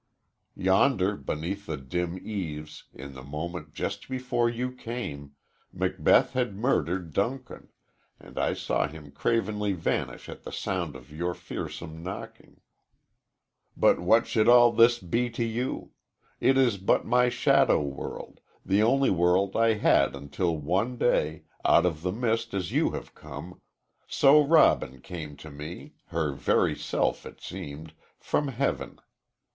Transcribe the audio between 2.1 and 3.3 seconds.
eaves, in the